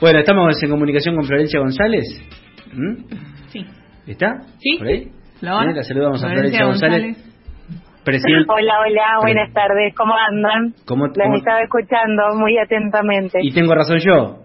Bueno, 0.00 0.18
estamos 0.18 0.62
en 0.62 0.70
comunicación 0.70 1.14
con 1.16 1.24
Florencia 1.24 1.60
González. 1.60 2.04
¿Mm? 2.72 3.04
Sí. 3.48 3.64
¿Está? 4.06 4.38
Sí. 4.58 4.78
¿Por 4.78 4.86
ahí? 4.88 5.08
La 5.40 5.82
saludamos 5.82 6.22
a 6.22 6.28
Florencia 6.28 6.60
Florencia 6.60 6.64
González, 6.64 7.16
presidente. 8.04 8.46
Hola, 8.48 8.72
hola, 8.80 9.02
buenas 9.22 9.52
tardes, 9.52 9.94
¿cómo 9.94 10.14
andan? 10.14 10.74
¿Cómo- 10.86 11.06
Los 11.06 11.14
cómo- 11.16 11.36
estaba 11.36 11.60
escuchando 11.62 12.22
muy 12.38 12.56
atentamente. 12.58 13.38
Y 13.42 13.52
tengo 13.52 13.74
razón 13.74 13.98
yo. 13.98 14.38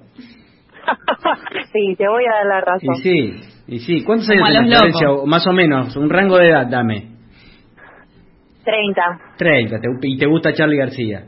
sí, 1.74 1.96
te 1.98 2.08
voy 2.08 2.24
a 2.26 2.32
dar 2.32 2.46
la 2.46 2.60
Y 2.60 2.62
razón. 2.62 2.96
sí, 3.04 3.34
y 3.68 3.80
sí. 3.80 4.04
¿Cuántos 4.04 4.30
años 4.30 4.48
tenés, 4.48 4.78
Florencia? 4.78 5.12
O 5.12 5.26
Más 5.26 5.46
o 5.48 5.54
menos, 5.54 5.96
un 5.96 6.10
rango 6.10 6.38
de 6.38 6.50
edad, 6.50 6.68
dame. 6.70 7.10
30. 8.66 9.02
30, 9.38 9.80
te- 9.80 10.08
y 10.08 10.18
te 10.18 10.26
gusta 10.26 10.54
Charlie 10.54 10.78
García. 10.78 11.24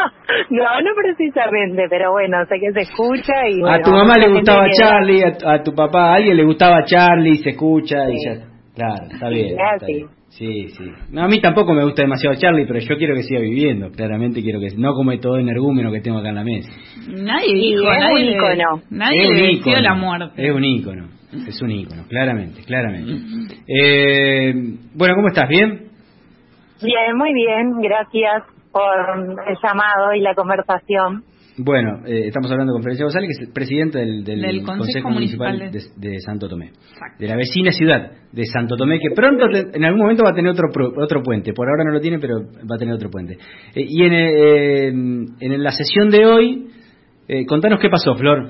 no, 0.50 0.80
no 0.80 0.90
precisamente, 0.94 1.86
pero 1.88 2.12
bueno, 2.12 2.38
sé 2.46 2.56
que 2.60 2.72
se 2.72 2.80
escucha 2.80 3.48
y... 3.48 3.58
a 3.60 3.62
bueno, 3.62 3.84
tu 3.84 3.90
mamá 3.90 4.14
le 4.16 4.32
gustaba 4.32 4.64
Charlie, 4.70 5.22
a, 5.24 5.52
a 5.54 5.62
tu 5.62 5.74
papá, 5.74 6.12
a 6.12 6.14
alguien 6.14 6.36
le 6.36 6.44
gustaba 6.44 6.84
Charlie, 6.84 7.38
se 7.38 7.50
escucha 7.50 8.08
y 8.10 8.16
ya. 8.24 8.46
Claro, 8.74 9.06
está 9.12 9.28
bien. 9.28 9.56
está 9.58 9.86
bien. 9.86 10.06
Sí, 10.28 10.68
sí. 10.68 10.84
No, 11.10 11.24
a 11.24 11.28
mí 11.28 11.40
tampoco 11.40 11.74
me 11.74 11.82
gusta 11.84 12.02
demasiado 12.02 12.36
Charlie, 12.36 12.64
pero 12.64 12.78
yo 12.78 12.96
quiero 12.96 13.14
que 13.16 13.24
siga 13.24 13.40
viviendo. 13.40 13.90
Claramente 13.90 14.42
quiero 14.42 14.60
que 14.60 14.68
no 14.76 14.94
como 14.94 15.18
todo 15.18 15.38
energúmeno 15.38 15.90
que 15.90 16.00
tengo 16.00 16.18
acá 16.18 16.28
en 16.28 16.34
la 16.36 16.44
mesa. 16.44 16.70
Nadie 17.08 17.48
Y 17.50 17.70
dijo, 17.72 17.92
es 17.92 17.98
nadie, 17.98 18.14
un 18.14 18.34
ícono. 18.36 18.82
nadie 18.90 19.24
es 19.24 19.30
le 19.30 19.52
ícono. 19.52 19.80
la 19.80 19.94
muerte. 19.94 20.46
Es 20.48 20.54
un 20.54 20.64
ícono. 20.64 21.08
Es 21.48 21.60
un 21.62 21.70
ícono, 21.72 22.04
claramente, 22.08 22.62
claramente. 22.64 23.12
Eh, 23.68 24.54
bueno, 24.94 25.14
¿cómo 25.16 25.28
estás? 25.28 25.48
¿Bien? 25.48 25.88
Bien, 26.82 27.16
muy 27.16 27.32
bien, 27.34 27.72
gracias 27.82 28.44
por 28.72 28.82
el 29.48 29.56
llamado 29.62 30.12
y 30.14 30.20
la 30.20 30.34
conversación. 30.34 31.24
Bueno, 31.62 32.06
eh, 32.06 32.28
estamos 32.28 32.50
hablando 32.50 32.72
con 32.72 32.80
Florencia 32.80 33.04
González, 33.04 33.28
que 33.36 33.44
es 33.44 33.50
presidenta 33.52 33.98
del, 33.98 34.24
del 34.24 34.40
Del 34.40 34.62
Consejo 34.64 35.10
Municipal, 35.10 35.58
Municipal 35.58 35.92
de, 36.00 36.08
de 36.10 36.20
Santo 36.20 36.48
Tomé, 36.48 36.66
Exacto. 36.68 37.16
de 37.18 37.26
la 37.28 37.36
vecina 37.36 37.70
ciudad 37.72 38.12
de 38.32 38.44
Santo 38.46 38.76
Tomé, 38.76 38.98
que 38.98 39.10
pronto, 39.14 39.46
te- 39.48 39.76
en 39.76 39.84
algún 39.84 40.00
momento 40.00 40.22
va 40.24 40.30
a 40.30 40.34
tener 40.34 40.52
otro 40.52 40.68
pro- 40.72 40.92
otro 40.96 41.22
puente, 41.22 41.52
por 41.52 41.68
ahora 41.68 41.84
no 41.84 41.90
lo 41.90 42.00
tiene, 42.00 42.18
pero 42.18 42.36
va 42.40 42.76
a 42.76 42.78
tener 42.78 42.94
otro 42.94 43.10
puente. 43.10 43.34
Eh, 43.74 43.84
y 43.86 44.04
en, 44.04 44.12
eh, 44.14 44.88
en 45.40 45.62
la 45.62 45.72
sesión 45.72 46.08
de 46.08 46.24
hoy, 46.24 46.68
eh, 47.28 47.44
contanos 47.44 47.78
qué 47.80 47.90
pasó, 47.90 48.14
Flor. 48.14 48.48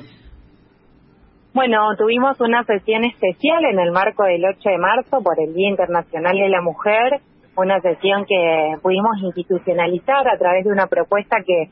Bueno, 1.52 1.78
tuvimos 1.98 2.39
una 2.41 2.62
sesión 2.64 3.02
especial 3.05 3.64
en 3.73 3.80
el 3.80 3.91
marco 3.91 4.23
del 4.25 4.45
8 4.45 4.69
de 4.70 4.78
marzo 4.78 5.20
por 5.23 5.34
el 5.45 5.52
Día 5.52 5.69
Internacional 5.70 6.36
de 6.36 6.48
la 6.48 6.62
Mujer, 6.62 7.20
una 7.56 7.81
sesión 7.81 8.25
que 8.27 8.77
pudimos 8.83 9.19
institucionalizar 9.23 10.29
a 10.29 10.39
través 10.39 10.65
de 10.65 10.70
una 10.70 10.87
propuesta 10.87 11.37
que 11.45 11.70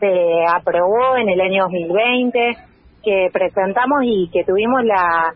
se 0.00 0.44
aprobó 0.48 1.16
en 1.16 1.28
el 1.28 1.40
año 1.40 1.64
2020, 1.64 2.56
que 3.04 3.28
presentamos 3.32 4.00
y 4.04 4.28
que 4.32 4.44
tuvimos 4.44 4.84
la, 4.84 5.34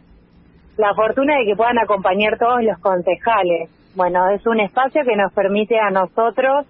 la 0.77 0.95
fortuna 0.95 1.39
de 1.39 1.47
que 1.47 1.57
puedan 1.57 1.79
acompañar 1.79 2.39
todos 2.39 2.63
los 2.63 2.79
concejales. 2.79 3.71
Bueno, 3.95 4.29
es 4.31 4.45
un 4.47 4.61
espacio 4.61 5.03
que 5.05 5.17
nos 5.17 5.33
permite 5.33 5.79
a 5.79 5.91
nosotros 5.91 6.67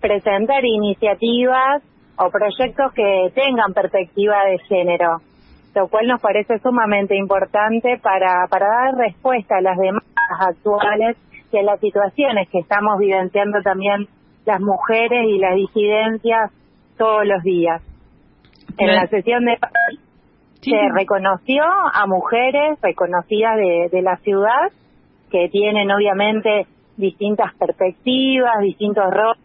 presentar 0.00 0.64
iniciativas 0.64 1.82
o 2.18 2.30
proyectos 2.30 2.92
que 2.92 3.30
tengan 3.34 3.72
perspectiva 3.74 4.44
de 4.44 4.58
género, 4.68 5.20
lo 5.74 5.88
cual 5.88 6.06
nos 6.06 6.20
parece 6.20 6.58
sumamente 6.58 7.16
importante 7.16 7.98
para, 8.02 8.46
para 8.48 8.66
dar 8.66 8.94
respuesta 8.94 9.56
a 9.58 9.60
las 9.60 9.76
demandas 9.76 10.04
actuales 10.40 11.16
a 11.52 11.62
las 11.62 11.80
situaciones 11.80 12.48
que 12.50 12.58
estamos 12.58 12.98
vivenciando 12.98 13.62
también 13.62 14.08
las 14.44 14.60
mujeres 14.60 15.26
y 15.28 15.38
las 15.38 15.54
disidencias 15.54 16.50
todos 16.96 17.26
los 17.26 17.42
días. 17.42 17.82
En 18.78 18.94
la 18.94 19.06
sesión 19.06 19.44
de 19.44 19.58
Sí, 20.60 20.70
se 20.70 20.88
reconoció 20.92 21.62
a 21.62 22.06
mujeres 22.06 22.78
reconocidas 22.82 23.56
de, 23.56 23.88
de 23.92 24.02
la 24.02 24.16
ciudad 24.16 24.72
que 25.30 25.48
tienen 25.48 25.90
obviamente 25.90 26.66
distintas 26.96 27.54
perspectivas, 27.54 28.58
distintos 28.60 29.04
roles, 29.10 29.38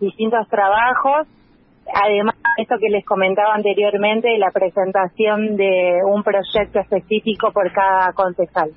distintos 0.00 0.46
trabajos. 0.48 1.26
Además, 1.94 2.34
esto 2.58 2.76
que 2.80 2.90
les 2.90 3.04
comentaba 3.04 3.54
anteriormente, 3.54 4.36
la 4.38 4.50
presentación 4.50 5.56
de 5.56 6.00
un 6.04 6.22
proyecto 6.22 6.80
específico 6.80 7.52
por 7.52 7.72
cada 7.72 8.12
concejal. 8.12 8.70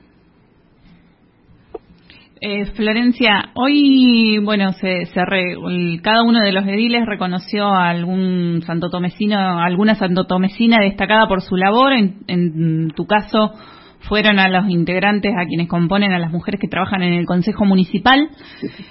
Eh, 2.41 2.66
Florencia, 2.67 3.51
hoy, 3.53 4.38
bueno, 4.41 4.72
se, 4.73 5.05
se 5.07 5.25
re- 5.25 5.57
cada 6.01 6.23
uno 6.23 6.39
de 6.39 6.53
los 6.53 6.66
ediles 6.66 7.05
reconoció 7.05 7.66
a 7.67 7.89
algún 7.89 8.61
santotomecino, 8.66 9.38
alguna 9.59 9.95
santotomecina 9.95 10.79
destacada 10.79 11.27
por 11.27 11.41
su 11.41 11.57
labor. 11.57 11.91
En, 11.91 12.19
en 12.27 12.91
tu 12.91 13.05
caso, 13.05 13.51
fueron 14.07 14.39
a 14.39 14.47
los 14.47 14.69
integrantes, 14.69 15.33
a 15.38 15.45
quienes 15.47 15.67
componen, 15.67 16.13
a 16.13 16.19
las 16.19 16.31
mujeres 16.31 16.61
que 16.61 16.69
trabajan 16.69 17.03
en 17.03 17.11
el 17.13 17.25
Consejo 17.25 17.66
Municipal. 17.66 18.29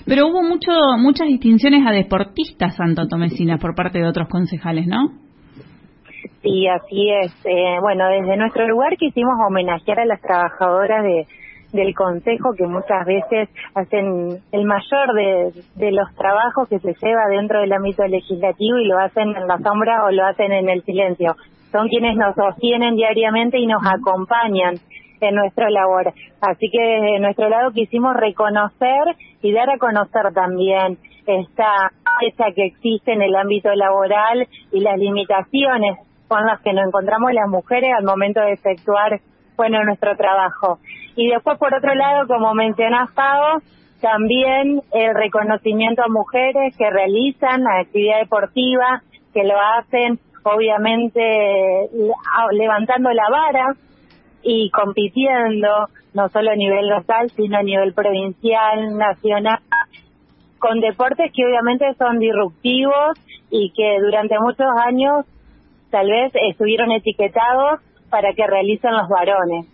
Pero 0.04 0.26
hubo 0.26 0.42
mucho, 0.42 0.70
muchas 0.98 1.28
distinciones 1.28 1.86
a 1.86 1.91
deportistas 1.92 2.76
santotomecinas 2.76 3.59
por 3.60 3.75
parte 3.75 3.98
de 3.98 4.06
otros 4.09 4.28
concejales, 4.28 4.86
¿no? 4.86 5.09
Sí, 6.42 6.66
así 6.69 7.09
es. 7.22 7.32
Eh, 7.47 7.78
bueno, 7.80 8.09
desde 8.09 8.36
nuestro 8.36 8.69
lugar 8.69 8.94
quisimos 8.98 9.34
homenajear 9.48 10.00
a 10.00 10.04
las 10.04 10.20
trabajadoras 10.20 11.03
de, 11.03 11.26
del 11.73 11.95
Consejo 11.95 12.55
que 12.56 12.67
muchas 12.67 13.05
veces 13.05 13.49
hacen 13.75 14.39
el 14.53 14.65
mayor 14.65 15.15
de, 15.77 15.93
los 15.93 16.15
trabajos 16.15 16.69
que 16.69 16.79
se 16.79 16.95
lleva 16.95 17.29
dentro 17.29 17.61
del 17.61 17.73
ámbito 17.73 18.06
legislativo 18.06 18.79
y 18.79 18.87
lo 18.87 18.99
hacen 18.99 19.37
en 19.37 19.47
la 19.47 19.59
sombra 19.59 20.05
o 20.05 20.11
lo 20.11 20.25
hacen 20.25 20.53
en 20.53 20.69
el 20.69 20.83
silencio. 20.84 21.37
Son 21.71 21.89
quienes 21.89 22.17
nos 22.17 22.34
sostienen 22.34 22.97
diariamente 22.97 23.59
y 23.59 23.67
nos 23.67 23.83
acompañan 23.84 24.77
en 25.21 25.34
nuestra 25.34 25.69
labor. 25.69 26.12
Así 26.41 26.71
que 26.71 26.81
desde 26.81 27.21
nuestro 27.21 27.49
lado 27.49 27.73
quisimos 27.73 28.17
reconocer 28.17 29.17
y 29.43 29.53
dar 29.53 29.69
a 29.69 29.78
conocer 29.78 30.33
también 30.33 30.97
esta 31.27 32.53
que 32.55 32.65
existe 32.65 33.12
en 33.12 33.21
el 33.21 33.37
ámbito 33.37 33.75
laboral 33.75 34.49
y 34.73 34.81
las 34.81 34.97
limitaciones 34.97 35.99
con 36.27 36.45
las 36.45 36.61
que 36.61 36.73
nos 36.73 36.87
encontramos 36.87 37.33
las 37.33 37.49
mujeres 37.49 37.91
al 37.99 38.05
momento 38.05 38.41
de 38.41 38.53
efectuar 38.53 39.21
bueno 39.59 39.85
nuestro 39.85 40.17
trabajo. 40.17 40.79
Y 41.17 41.29
después 41.29 41.59
por 41.59 41.75
otro 41.75 41.95
lado, 41.95 42.27
como 42.27 42.55
mencionás 42.55 43.11
Pavo, 43.13 43.61
también 44.01 44.81
el 44.93 45.15
reconocimiento 45.15 46.03
a 46.03 46.09
mujeres 46.09 46.75
que 46.77 46.89
realizan 46.89 47.65
la 47.65 47.81
actividad 47.81 48.21
deportiva, 48.21 49.03
que 49.35 49.43
lo 49.45 49.55
hacen 49.61 50.21
obviamente 50.45 51.21
levantando 52.53 53.11
la 53.11 53.29
vara 53.31 53.75
y 54.43 54.71
compitiendo 54.71 55.89
no 56.15 56.29
solo 56.29 56.53
a 56.53 56.57
nivel 56.57 56.89
local, 56.89 57.29
sino 57.31 57.59
a 57.59 57.63
nivel 57.63 57.93
provincial, 57.93 58.97
nacional, 58.97 59.59
con 60.59 60.81
deportes 60.81 61.33
que 61.35 61.45
obviamente 61.45 61.93
son 61.99 62.19
disruptivos 62.19 63.19
y 63.51 63.73
que 63.77 63.99
durante 64.01 64.39
muchos 64.39 64.67
años 64.87 65.27
tal 65.91 66.09
vez 66.09 66.33
estuvieron 66.51 66.93
etiquetados 66.93 67.81
para 68.11 68.33
que 68.35 68.47
realicen 68.47 68.93
los 68.93 69.09
varones. 69.09 69.67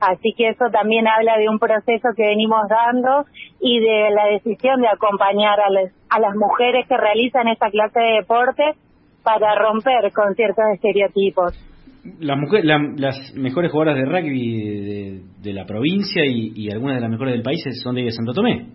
Así 0.00 0.32
que 0.36 0.48
eso 0.50 0.66
también 0.70 1.08
habla 1.08 1.36
de 1.38 1.48
un 1.48 1.58
proceso 1.58 2.08
que 2.16 2.22
venimos 2.22 2.62
dando 2.68 3.24
y 3.60 3.80
de 3.80 4.10
la 4.10 4.26
decisión 4.32 4.80
de 4.80 4.86
acompañar 4.88 5.58
a, 5.60 5.70
las- 5.70 5.92
a 6.08 6.20
las 6.20 6.34
mujeres 6.36 6.86
que 6.88 6.96
realizan 6.96 7.48
esta 7.48 7.68
clase 7.70 7.98
de 7.98 8.12
deporte 8.20 8.62
para 9.24 9.54
romper 9.56 10.12
con 10.12 10.34
ciertos 10.36 10.64
estereotipos. 10.74 11.52
Las, 12.20 12.38
mujeres, 12.38 12.64
la- 12.64 12.92
las 12.96 13.16
mejores 13.34 13.72
jugadoras 13.72 13.96
de 13.96 14.04
rugby 14.04 15.20
de, 15.42 15.52
la 15.52 15.64
provincia 15.66 16.22
y 16.24 16.70
algunas 16.70 16.96
de 16.96 17.00
las 17.02 17.10
mejores 17.10 17.34
del 17.34 17.42
país 17.42 17.60
son 17.82 17.96
de 17.96 18.08
Santo 18.12 18.32
Tomé, 18.32 18.66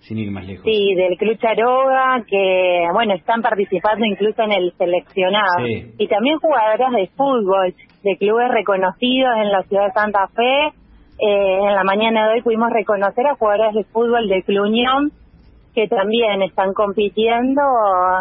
sin 0.00 0.18
ir 0.18 0.30
más 0.30 0.46
lejos. 0.46 0.64
Sí, 0.64 0.94
del 0.94 1.16
Club 1.16 1.38
Charoga, 1.38 2.24
que 2.26 2.86
bueno, 2.92 3.14
están 3.14 3.42
participando 3.42 4.04
incluso 4.06 4.42
en 4.42 4.52
el 4.52 4.72
seleccionado. 4.78 5.66
Sí. 5.66 5.92
Y 5.98 6.08
también 6.08 6.38
jugadoras 6.38 6.92
de 6.92 7.08
fútbol, 7.16 7.74
de 8.02 8.16
clubes 8.16 8.48
reconocidos 8.50 9.32
en 9.36 9.50
la 9.50 9.62
ciudad 9.64 9.86
de 9.86 9.92
Santa 9.92 10.28
Fe. 10.28 10.66
Eh, 11.20 11.58
en 11.58 11.74
la 11.74 11.82
mañana 11.82 12.28
de 12.28 12.34
hoy 12.34 12.42
pudimos 12.42 12.70
reconocer 12.70 13.26
a 13.26 13.34
jugadoras 13.34 13.74
de 13.74 13.84
fútbol 13.84 14.28
de 14.28 14.42
Club 14.44 14.66
Unión, 14.66 15.10
que 15.74 15.88
también 15.88 16.42
están 16.42 16.72
compitiendo 16.74 17.62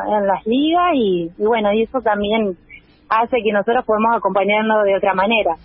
en 0.08 0.28
las 0.28 0.46
ligas 0.46 0.94
y, 0.96 1.30
y 1.38 1.46
bueno, 1.46 1.72
y 1.74 1.84
eso 1.84 2.02
también 2.02 2.58
hace 3.10 3.38
que 3.44 3.52
nosotros 3.52 3.86
podamos 3.86 4.18
acompañarnos 4.18 4.84
de 4.84 4.96
otra 4.96 5.14
manera. 5.14 5.56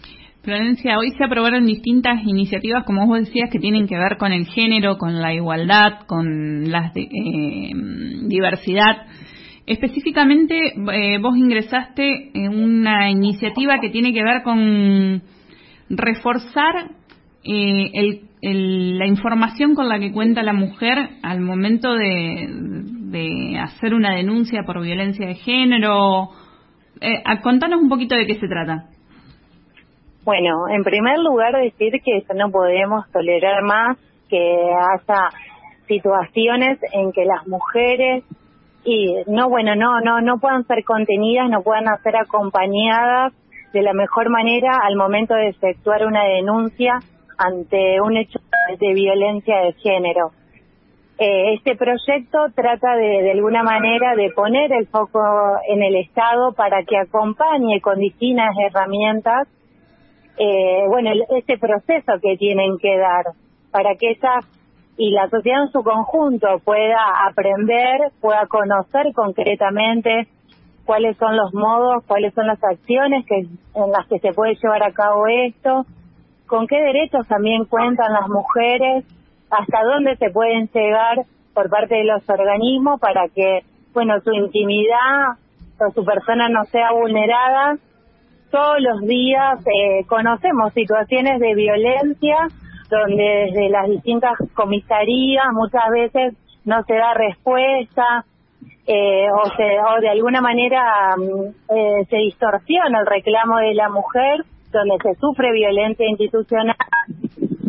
Florencia, 0.42 0.98
hoy 0.98 1.12
se 1.16 1.22
aprobaron 1.24 1.66
distintas 1.66 2.20
iniciativas, 2.26 2.82
como 2.84 3.06
vos 3.06 3.20
decías, 3.20 3.48
que 3.50 3.60
tienen 3.60 3.86
que 3.86 3.96
ver 3.96 4.16
con 4.18 4.32
el 4.32 4.46
género, 4.46 4.98
con 4.98 5.20
la 5.22 5.32
igualdad, 5.32 6.00
con 6.08 6.68
la 6.68 6.90
diversidad. 8.26 9.06
Específicamente, 9.66 10.74
eh, 10.92 11.18
vos 11.20 11.36
ingresaste 11.36 12.30
en 12.34 12.60
una 12.60 13.08
iniciativa 13.08 13.78
que 13.80 13.90
tiene 13.90 14.12
que 14.12 14.24
ver 14.24 14.42
con 14.42 15.22
reforzar 15.88 16.90
eh, 17.44 17.90
el- 18.40 18.98
la 18.98 19.06
información 19.06 19.76
con 19.76 19.88
la 19.88 20.00
que 20.00 20.10
cuenta 20.10 20.42
la 20.42 20.52
mujer 20.52 21.08
al 21.22 21.40
momento 21.40 21.94
de, 21.94 22.48
de 22.50 23.58
hacer 23.58 23.94
una 23.94 24.14
denuncia 24.16 24.62
por 24.66 24.82
violencia 24.82 25.26
de 25.26 25.34
género. 25.36 26.30
Eh, 27.00 27.22
contanos 27.42 27.80
un 27.80 27.88
poquito 27.88 28.16
de 28.16 28.26
qué 28.26 28.34
se 28.34 28.48
trata. 28.48 28.91
Bueno, 30.24 30.68
en 30.68 30.84
primer 30.84 31.18
lugar 31.18 31.52
decir 31.56 32.00
que 32.04 32.24
no 32.34 32.50
podemos 32.50 33.10
tolerar 33.10 33.62
más 33.62 33.98
que 34.30 34.70
haya 34.72 35.30
situaciones 35.88 36.78
en 36.92 37.10
que 37.12 37.24
las 37.24 37.46
mujeres 37.48 38.22
y 38.84 39.16
no 39.26 39.48
bueno 39.48 39.74
no 39.74 40.00
no 40.00 40.20
no 40.20 40.38
puedan 40.38 40.64
ser 40.66 40.82
contenidas 40.84 41.48
no 41.50 41.62
puedan 41.62 41.84
ser 42.02 42.16
acompañadas 42.16 43.32
de 43.72 43.82
la 43.82 43.92
mejor 43.92 44.28
manera 44.30 44.78
al 44.82 44.96
momento 44.96 45.34
de 45.34 45.48
efectuar 45.48 46.06
una 46.06 46.24
denuncia 46.24 47.00
ante 47.36 48.00
un 48.00 48.16
hecho 48.16 48.38
de 48.78 48.94
violencia 48.94 49.58
de 49.58 49.72
género. 49.74 50.30
Eh, 51.18 51.54
este 51.54 51.76
proyecto 51.76 52.46
trata 52.54 52.94
de, 52.96 53.22
de 53.22 53.30
alguna 53.32 53.62
manera 53.62 54.14
de 54.14 54.30
poner 54.30 54.72
el 54.72 54.86
foco 54.86 55.20
en 55.68 55.82
el 55.82 55.96
Estado 55.96 56.52
para 56.52 56.84
que 56.84 56.96
acompañe 56.96 57.80
con 57.80 57.98
distintas 57.98 58.54
herramientas 58.68 59.48
eh, 60.38 60.84
bueno 60.88 61.10
este 61.36 61.58
proceso 61.58 62.12
que 62.22 62.36
tienen 62.36 62.78
que 62.78 62.96
dar 62.98 63.26
para 63.70 63.94
que 63.96 64.12
esas 64.12 64.46
y 64.96 65.10
la 65.10 65.28
sociedad 65.28 65.62
en 65.62 65.72
su 65.72 65.82
conjunto 65.82 66.58
pueda 66.64 67.26
aprender, 67.26 68.12
pueda 68.20 68.46
conocer 68.46 69.12
concretamente 69.14 70.28
cuáles 70.84 71.16
son 71.16 71.36
los 71.36 71.54
modos, 71.54 72.04
cuáles 72.06 72.34
son 72.34 72.46
las 72.46 72.62
acciones 72.62 73.24
que 73.26 73.36
en 73.38 73.90
las 73.90 74.06
que 74.08 74.18
se 74.18 74.32
puede 74.32 74.54
llevar 74.62 74.82
a 74.82 74.92
cabo 74.92 75.26
esto, 75.26 75.86
con 76.46 76.66
qué 76.66 76.76
derechos 76.76 77.26
también 77.26 77.64
cuentan 77.64 78.12
las 78.12 78.28
mujeres, 78.28 79.04
hasta 79.50 79.82
dónde 79.84 80.16
se 80.16 80.30
pueden 80.30 80.68
llegar 80.72 81.24
por 81.54 81.68
parte 81.70 81.94
de 81.94 82.04
los 82.04 82.28
organismos 82.28 83.00
para 83.00 83.28
que, 83.28 83.60
bueno, 83.92 84.20
su 84.20 84.32
intimidad 84.32 85.36
o 85.78 85.90
su 85.92 86.04
persona 86.04 86.48
no 86.48 86.64
sea 86.66 86.92
vulnerada. 86.92 87.76
Todos 88.52 88.80
los 88.80 89.00
días 89.08 89.58
eh, 89.66 90.04
conocemos 90.06 90.74
situaciones 90.74 91.40
de 91.40 91.54
violencia 91.54 92.36
donde 92.90 93.46
desde 93.46 93.70
las 93.70 93.88
distintas 93.88 94.32
comisarías 94.52 95.46
muchas 95.52 95.88
veces 95.90 96.34
no 96.66 96.82
se 96.82 96.94
da 96.94 97.14
respuesta 97.14 98.26
eh, 98.86 99.26
o, 99.32 99.48
se, 99.56 99.80
o 99.80 100.00
de 100.02 100.08
alguna 100.10 100.42
manera 100.42 101.16
mm, 101.16 101.74
eh, 101.74 102.04
se 102.10 102.16
distorsiona 102.18 103.00
el 103.00 103.06
reclamo 103.06 103.56
de 103.56 103.72
la 103.72 103.88
mujer 103.88 104.44
donde 104.70 104.98
se 105.02 105.14
sufre 105.14 105.50
violencia 105.52 106.06
institucional. 106.06 106.76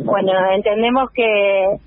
Bueno, 0.03 0.33
entendemos 0.51 1.09
que 1.11 1.77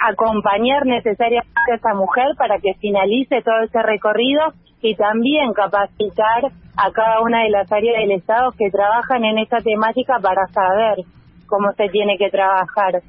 acompañar 0.00 0.84
necesariamente 0.84 1.72
a 1.72 1.76
esa 1.76 1.94
mujer 1.94 2.34
para 2.36 2.58
que 2.58 2.74
finalice 2.80 3.40
todo 3.42 3.60
ese 3.62 3.80
recorrido 3.82 4.52
y 4.80 4.94
también 4.94 5.52
capacitar 5.52 6.44
a 6.76 6.92
cada 6.92 7.20
una 7.20 7.42
de 7.42 7.50
las 7.50 7.70
áreas 7.72 7.98
del 8.00 8.12
Estado 8.12 8.52
que 8.56 8.70
trabajan 8.70 9.24
en 9.24 9.38
esta 9.38 9.58
temática 9.58 10.18
para 10.20 10.46
saber 10.48 11.04
cómo 11.46 11.72
se 11.72 11.88
tiene 11.88 12.16
que 12.16 12.30
trabajar. 12.30 13.02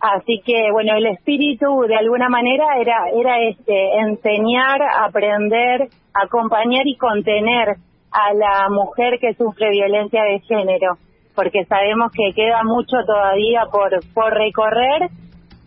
Así 0.00 0.40
que, 0.44 0.70
bueno, 0.72 0.94
el 0.96 1.06
espíritu 1.06 1.82
de 1.86 1.96
alguna 1.96 2.28
manera 2.28 2.64
era, 2.78 3.08
era 3.14 3.40
este, 3.42 3.98
enseñar, 4.00 4.80
aprender, 4.98 5.88
acompañar 6.14 6.86
y 6.86 6.96
contener 6.96 7.76
a 8.10 8.34
la 8.34 8.68
mujer 8.70 9.18
que 9.20 9.34
sufre 9.34 9.70
violencia 9.70 10.22
de 10.24 10.40
género, 10.40 10.96
porque 11.34 11.64
sabemos 11.66 12.10
que 12.12 12.32
queda 12.34 12.62
mucho 12.64 12.96
todavía 13.06 13.66
por, 13.70 13.90
por 14.14 14.32
recorrer 14.32 15.10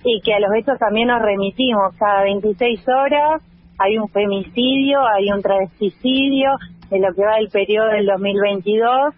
y 0.04 0.20
que 0.22 0.34
a 0.34 0.40
los 0.40 0.54
hechos 0.56 0.78
también 0.80 1.08
nos 1.08 1.22
remitimos. 1.22 1.96
Cada 1.98 2.24
26 2.24 2.86
horas 2.90 3.42
hay 3.84 3.98
un 3.98 4.08
femicidio, 4.10 5.00
hay 5.06 5.32
un 5.32 5.42
travesticidio, 5.42 6.52
en 6.92 7.02
lo 7.02 7.14
que 7.14 7.24
va 7.24 7.38
del 7.38 7.50
periodo 7.50 7.88
del 7.90 8.06
2022 8.06 9.16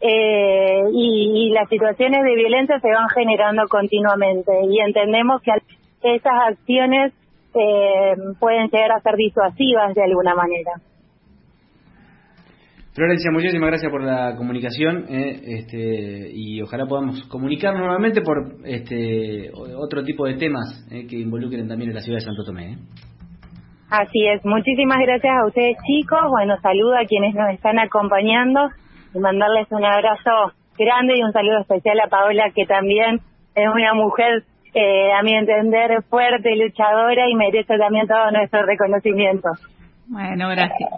eh, 0.00 0.82
y, 0.92 1.50
las 1.52 1.68
situaciones 1.68 2.24
de 2.24 2.34
violencia 2.34 2.80
se 2.80 2.88
van 2.88 3.08
generando 3.14 3.62
continuamente 3.68 4.52
y 4.68 4.80
entendemos 4.80 5.40
que 5.42 5.52
esas 6.02 6.32
acciones 6.48 7.12
eh, 7.54 8.14
pueden 8.40 8.68
llegar 8.68 8.92
a 8.92 9.00
ser 9.00 9.14
disuasivas 9.16 9.94
de 9.94 10.02
alguna 10.02 10.34
manera. 10.34 10.72
Florencia, 12.94 13.30
muchísimas 13.30 13.68
gracias 13.68 13.90
por 13.90 14.02
la 14.02 14.36
comunicación 14.36 15.06
eh, 15.08 15.40
este, 15.60 16.30
y 16.30 16.60
ojalá 16.60 16.84
podamos 16.84 17.22
comunicar 17.28 17.74
nuevamente 17.74 18.20
por 18.20 18.36
este 18.66 19.50
otro 19.54 20.04
tipo 20.04 20.26
de 20.26 20.34
temas 20.34 20.86
eh, 20.90 21.06
que 21.06 21.16
involucren 21.16 21.66
también 21.66 21.92
a 21.92 21.94
la 21.94 22.00
ciudad 22.00 22.18
de 22.18 22.24
Santo 22.24 22.44
Tomé. 22.44 22.76
Así 23.92 24.26
es, 24.26 24.42
muchísimas 24.42 25.00
gracias 25.00 25.34
a 25.36 25.46
ustedes 25.46 25.76
chicos, 25.86 26.18
bueno, 26.30 26.56
saludo 26.62 26.96
a 26.96 27.04
quienes 27.04 27.34
nos 27.34 27.50
están 27.50 27.78
acompañando 27.78 28.70
y 29.14 29.18
mandarles 29.18 29.70
un 29.70 29.84
abrazo 29.84 30.54
grande 30.78 31.18
y 31.18 31.22
un 31.22 31.30
saludo 31.30 31.60
especial 31.60 32.00
a 32.00 32.08
Paola, 32.08 32.44
que 32.56 32.64
también 32.64 33.20
es 33.54 33.68
una 33.68 33.92
mujer, 33.92 34.44
eh, 34.72 35.12
a 35.12 35.22
mi 35.22 35.34
entender, 35.34 36.02
fuerte, 36.08 36.56
luchadora 36.56 37.28
y 37.28 37.34
merece 37.34 37.76
también 37.76 38.06
todo 38.06 38.30
nuestro 38.30 38.62
reconocimiento. 38.62 39.50
Bueno, 40.08 40.48
gracias. 40.48 40.90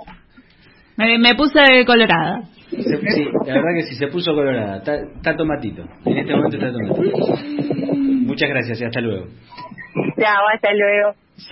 Me, 0.96 1.35
puse 1.35 1.85
colorada. 1.85 2.43
sí, 2.70 3.25
la 3.44 3.55
verdad 3.55 3.75
que 3.75 3.82
sí, 3.82 3.96
se 3.96 4.06
puso 4.06 4.32
colorada. 4.35 4.76
Está, 4.76 5.37
tomatito. 5.37 5.82
En 6.05 6.19
este 6.19 6.32
momento 6.32 6.58
está 6.58 6.70
tomatito. 6.70 7.17
Muchas 8.25 8.49
gracias 8.49 8.81
y 8.81 8.85
hasta 8.85 9.00
luego. 9.00 9.26
Chao, 10.17 10.46
hasta 10.55 10.73
luego. 10.73 11.14